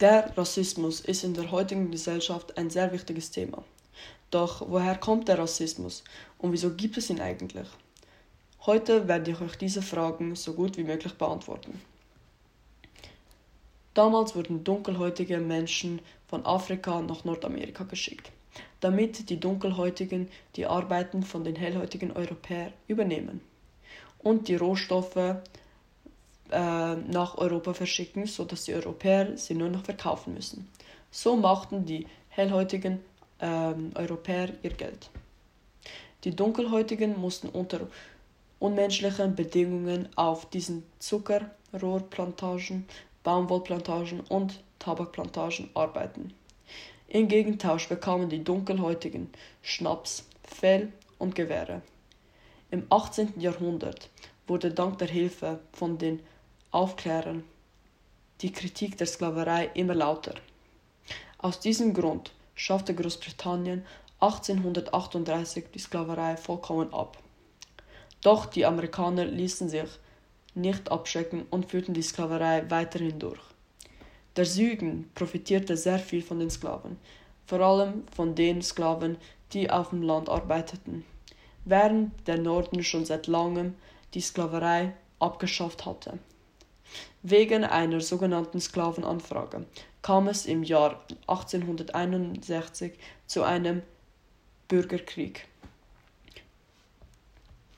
Der 0.00 0.32
Rassismus 0.36 1.00
ist 1.00 1.24
in 1.24 1.34
der 1.34 1.50
heutigen 1.50 1.90
Gesellschaft 1.90 2.56
ein 2.56 2.70
sehr 2.70 2.92
wichtiges 2.92 3.32
Thema. 3.32 3.64
Doch 4.30 4.62
woher 4.68 4.96
kommt 4.96 5.26
der 5.26 5.40
Rassismus 5.40 6.04
und 6.38 6.52
wieso 6.52 6.72
gibt 6.72 6.96
es 6.98 7.10
ihn 7.10 7.20
eigentlich? 7.20 7.66
Heute 8.64 9.08
werde 9.08 9.32
ich 9.32 9.40
euch 9.40 9.56
diese 9.56 9.82
Fragen 9.82 10.36
so 10.36 10.52
gut 10.52 10.76
wie 10.76 10.84
möglich 10.84 11.14
beantworten. 11.14 11.82
Damals 13.94 14.36
wurden 14.36 14.62
dunkelhäutige 14.62 15.38
Menschen 15.38 16.00
von 16.28 16.46
Afrika 16.46 17.02
nach 17.02 17.24
Nordamerika 17.24 17.82
geschickt, 17.82 18.30
damit 18.78 19.28
die 19.30 19.40
Dunkelhäutigen 19.40 20.28
die 20.54 20.66
Arbeiten 20.66 21.24
von 21.24 21.42
den 21.42 21.56
hellhäutigen 21.56 22.12
Europäern 22.12 22.72
übernehmen 22.86 23.40
und 24.20 24.46
die 24.46 24.54
Rohstoffe 24.54 25.38
äh, 26.50 26.94
nach 26.94 27.36
Europa 27.38 27.74
verschicken, 27.74 28.26
sodass 28.26 28.64
die 28.64 28.74
Europäer 28.74 29.36
sie 29.36 29.54
nur 29.54 29.68
noch 29.68 29.84
verkaufen 29.84 30.34
müssen. 30.34 30.68
So 31.10 31.36
machten 31.36 31.84
die 31.84 32.06
hellhäutigen 32.28 33.00
äh, 33.38 33.74
Europäer 33.94 34.50
ihr 34.62 34.70
Geld. 34.70 35.10
Die 36.24 36.34
Dunkelhäutigen 36.34 37.20
mussten 37.20 37.48
unter 37.48 37.80
unmenschlichen 38.58 39.34
Bedingungen 39.36 40.08
auf 40.16 40.50
diesen 40.50 40.82
Zuckerrohrplantagen, 40.98 42.86
Baumwollplantagen 43.22 44.20
und 44.20 44.60
Tabakplantagen 44.78 45.70
arbeiten. 45.74 46.34
Im 47.08 47.28
Gegentausch 47.28 47.88
bekamen 47.88 48.28
die 48.28 48.44
Dunkelhäutigen 48.44 49.30
Schnaps, 49.62 50.26
Fell 50.42 50.92
und 51.18 51.34
Gewehre. 51.34 51.82
Im 52.70 52.86
18. 52.90 53.40
Jahrhundert 53.40 54.10
wurde 54.46 54.70
dank 54.70 54.98
der 54.98 55.08
Hilfe 55.08 55.60
von 55.72 55.98
den 55.98 56.20
Aufklärern 56.70 57.44
die 58.42 58.52
Kritik 58.52 58.96
der 58.98 59.06
Sklaverei 59.06 59.70
immer 59.74 59.94
lauter. 59.94 60.34
Aus 61.38 61.58
diesem 61.60 61.94
Grund 61.94 62.32
schaffte 62.54 62.94
Großbritannien 62.94 63.84
1838 64.20 65.64
die 65.74 65.78
Sklaverei 65.78 66.36
vollkommen 66.36 66.92
ab. 66.92 67.18
Doch 68.20 68.46
die 68.46 68.66
Amerikaner 68.66 69.24
ließen 69.24 69.68
sich 69.68 69.88
nicht 70.54 70.92
abschrecken 70.92 71.46
und 71.50 71.70
führten 71.70 71.94
die 71.94 72.02
Sklaverei 72.02 72.68
weiterhin 72.70 73.18
durch. 73.18 73.40
Der 74.36 74.44
Süden 74.44 75.10
profitierte 75.14 75.76
sehr 75.76 75.98
viel 75.98 76.22
von 76.22 76.38
den 76.38 76.50
Sklaven, 76.50 76.98
vor 77.46 77.60
allem 77.60 78.04
von 78.14 78.34
den 78.34 78.62
Sklaven, 78.62 79.16
die 79.52 79.70
auf 79.70 79.90
dem 79.90 80.02
Land 80.02 80.28
arbeiteten, 80.28 81.04
während 81.64 82.28
der 82.28 82.38
Norden 82.38 82.84
schon 82.84 83.04
seit 83.04 83.26
langem 83.26 83.74
die 84.14 84.20
Sklaverei 84.20 84.92
abgeschafft 85.18 85.86
hatte. 85.86 86.18
Wegen 87.22 87.64
einer 87.64 88.00
sogenannten 88.00 88.60
Sklavenanfrage 88.60 89.66
kam 90.02 90.28
es 90.28 90.46
im 90.46 90.62
Jahr 90.62 91.04
1861 91.26 92.92
zu 93.26 93.42
einem 93.42 93.82
Bürgerkrieg. 94.68 95.46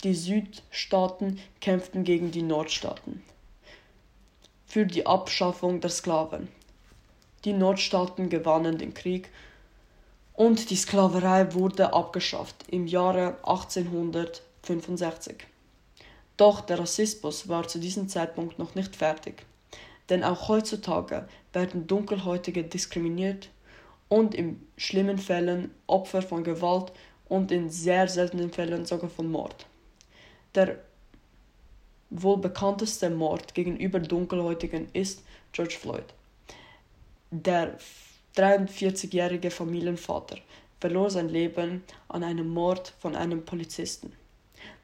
Die 0.05 0.15
Südstaaten 0.15 1.41
kämpften 1.61 2.05
gegen 2.05 2.31
die 2.31 2.43
Nordstaaten 2.43 3.23
für 4.67 4.87
die 4.87 5.07
Abschaffung 5.07 5.81
der 5.81 5.91
Sklaven. 5.91 6.49
Die 7.45 7.53
Nordstaaten 7.53 8.29
gewannen 8.29 8.79
den 8.79 8.95
Krieg 8.95 9.31
und 10.35 10.71
die 10.71 10.77
Sklaverei 10.77 11.55
wurde 11.55 11.93
abgeschafft 11.93 12.67
im 12.69 12.87
Jahre 12.87 13.39
1865. 13.43 15.50
Doch 16.41 16.63
der 16.63 16.79
Rassismus 16.79 17.51
war 17.51 17.69
zu 17.69 17.79
diesem 17.79 18.09
Zeitpunkt 18.09 18.59
noch 18.59 18.75
nicht 18.75 18.97
fertig. 18.97 19.45
Denn 20.09 20.25
auch 20.25 20.49
heutzutage 20.49 21.29
werden 21.53 21.87
Dunkelhäutige 21.87 22.65
diskriminiert 22.65 23.51
und 24.09 24.35
in 24.35 24.67
schlimmen 24.79 25.19
Fällen 25.19 25.71
Opfer 25.87 26.23
von 26.23 26.43
Gewalt 26.43 26.93
und 27.29 27.53
in 27.53 27.69
sehr 27.69 28.09
seltenen 28.09 28.51
Fällen 28.51 28.87
sogar 28.87 29.11
von 29.11 29.31
Mord. 29.31 29.67
Der 30.55 30.79
wohl 32.09 32.39
bekannteste 32.39 33.11
Mord 33.11 33.53
gegenüber 33.53 34.01
Dunkelhäutigen 34.01 34.89
ist 34.95 35.23
George 35.53 35.77
Floyd. 35.79 36.07
Der 37.31 37.77
43-jährige 38.35 39.51
Familienvater 39.51 40.39
verlor 40.81 41.11
sein 41.11 41.29
Leben 41.29 41.85
an 42.09 42.25
einem 42.25 42.49
Mord 42.49 42.95
von 42.99 43.15
einem 43.15 43.45
Polizisten. 43.45 44.15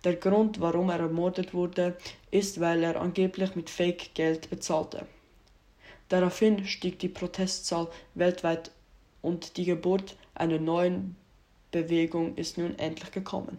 Der 0.04 0.16
Grund, 0.16 0.60
warum 0.60 0.91
er 0.91 1.00
ermordet 1.00 1.54
wurde, 1.54 1.97
ist, 2.31 2.60
weil 2.60 2.82
er 2.82 3.00
angeblich 3.00 3.54
mit 3.56 3.70
Fake-Geld 3.70 4.50
bezahlte. 4.50 5.06
Daraufhin 6.09 6.66
stieg 6.66 6.98
die 6.98 7.09
Protestzahl 7.09 7.88
weltweit 8.15 8.70
und 9.22 9.56
die 9.56 9.65
Geburt 9.65 10.16
einer 10.34 10.59
neuen 10.59 11.16
Bewegung 11.72 12.36
ist 12.36 12.59
nun 12.59 12.78
endlich 12.78 13.10
gekommen. 13.10 13.59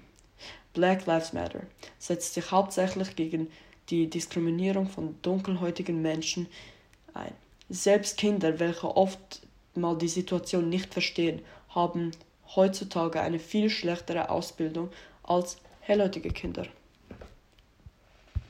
Black 0.74 1.06
Lives 1.06 1.34
Matter 1.34 1.64
setzt 2.00 2.36
sich 2.36 2.52
hauptsächlich 2.52 3.16
gegen 3.16 3.52
die 3.90 4.10
Diskriminierung 4.10 4.88
von 4.88 5.16
dunkelhäutigen 5.22 6.02
Menschen 6.02 6.48
ein. 7.14 7.34
Selbst 7.70 8.18
Kinder, 8.18 8.60
welche 8.60 8.96
oft 8.96 9.42
mal 9.76 9.98
die 9.98 10.08
Situation 10.08 10.70
nicht 10.70 10.94
verstehen, 10.94 11.42
haben 11.70 12.12
heutzutage 12.56 13.22
eine 13.22 13.40
viel 13.40 13.70
schlechtere 13.70 14.30
Ausbildung 14.30 14.90
als 15.24 15.58
hellhäutige 15.88 16.30
Kinder. 16.30 16.68